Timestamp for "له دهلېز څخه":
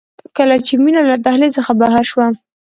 1.09-1.71